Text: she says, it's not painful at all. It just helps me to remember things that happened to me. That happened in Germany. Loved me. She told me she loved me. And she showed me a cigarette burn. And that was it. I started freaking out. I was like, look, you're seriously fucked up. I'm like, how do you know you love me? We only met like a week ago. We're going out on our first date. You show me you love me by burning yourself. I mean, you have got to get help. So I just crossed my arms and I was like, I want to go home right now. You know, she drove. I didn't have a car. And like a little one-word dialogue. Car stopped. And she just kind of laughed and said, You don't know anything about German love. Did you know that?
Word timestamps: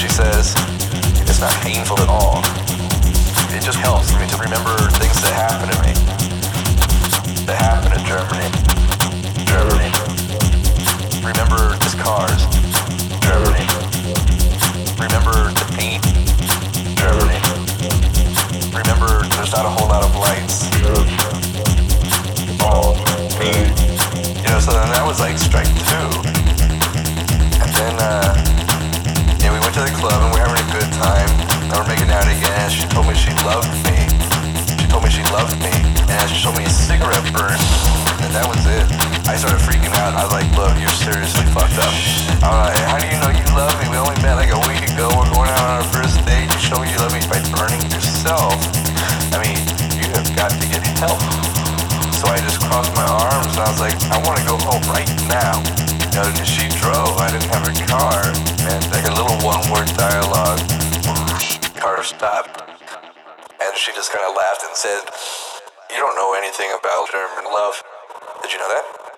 she 0.00 0.08
says, 0.08 0.54
it's 1.28 1.40
not 1.40 1.52
painful 1.60 2.00
at 2.00 2.08
all. 2.08 2.38
It 3.54 3.62
just 3.62 3.76
helps 3.76 4.10
me 4.18 4.26
to 4.28 4.36
remember 4.38 4.74
things 4.96 5.20
that 5.20 5.34
happened 5.36 5.72
to 5.72 5.78
me. 5.82 5.92
That 7.44 7.60
happened 7.60 8.00
in 8.00 8.06
Germany. 8.06 8.59
Loved 33.50 33.74
me. 33.82 33.98
She 34.78 34.86
told 34.86 35.02
me 35.02 35.10
she 35.10 35.26
loved 35.34 35.58
me. 35.58 35.74
And 36.06 36.24
she 36.30 36.38
showed 36.38 36.54
me 36.54 36.62
a 36.62 36.70
cigarette 36.70 37.26
burn. 37.34 37.58
And 38.22 38.30
that 38.30 38.46
was 38.46 38.62
it. 38.70 38.86
I 39.26 39.34
started 39.34 39.58
freaking 39.58 39.90
out. 39.98 40.14
I 40.14 40.22
was 40.22 40.30
like, 40.30 40.46
look, 40.54 40.78
you're 40.78 40.98
seriously 41.02 41.42
fucked 41.50 41.74
up. 41.82 41.90
I'm 42.46 42.70
like, 42.70 42.78
how 42.86 43.02
do 43.02 43.10
you 43.10 43.18
know 43.18 43.34
you 43.34 43.46
love 43.58 43.74
me? 43.82 43.90
We 43.90 43.98
only 43.98 44.14
met 44.22 44.38
like 44.38 44.54
a 44.54 44.62
week 44.70 44.86
ago. 44.86 45.10
We're 45.10 45.34
going 45.34 45.50
out 45.50 45.66
on 45.66 45.82
our 45.82 45.88
first 45.90 46.22
date. 46.22 46.46
You 46.46 46.60
show 46.62 46.78
me 46.78 46.94
you 46.94 46.98
love 47.02 47.10
me 47.10 47.26
by 47.26 47.42
burning 47.50 47.82
yourself. 47.90 48.54
I 49.34 49.42
mean, 49.42 49.58
you 49.98 50.06
have 50.14 50.30
got 50.38 50.54
to 50.54 50.66
get 50.70 50.86
help. 51.02 51.18
So 52.14 52.30
I 52.30 52.38
just 52.38 52.62
crossed 52.62 52.94
my 52.94 53.06
arms 53.06 53.58
and 53.58 53.66
I 53.66 53.70
was 53.74 53.82
like, 53.82 53.98
I 54.14 54.18
want 54.22 54.38
to 54.38 54.46
go 54.46 54.54
home 54.62 54.84
right 54.94 55.10
now. 55.26 55.58
You 56.14 56.22
know, 56.22 56.30
she 56.46 56.70
drove. 56.78 57.18
I 57.18 57.34
didn't 57.34 57.50
have 57.50 57.66
a 57.66 57.74
car. 57.90 58.30
And 58.70 58.82
like 58.94 59.10
a 59.10 59.14
little 59.18 59.34
one-word 59.42 59.90
dialogue. 59.98 60.62
Car 61.74 62.04
stopped. 62.06 62.62
And 63.60 63.76
she 63.76 63.92
just 63.92 64.12
kind 64.12 64.24
of 64.24 64.34
laughed 64.60 64.68
and 64.68 64.76
said, 64.76 65.00
You 65.90 65.96
don't 65.96 66.16
know 66.16 66.34
anything 66.34 66.68
about 66.78 67.10
German 67.10 67.44
love. 67.52 67.82
Did 68.42 68.52
you 68.52 68.58
know 68.58 68.68
that? 68.68 69.09